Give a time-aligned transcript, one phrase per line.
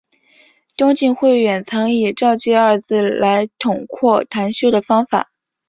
[0.75, 5.29] 东晋慧远曾以照寂二字来统括禅修方法。